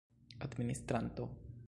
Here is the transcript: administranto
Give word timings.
administranto 0.41 1.29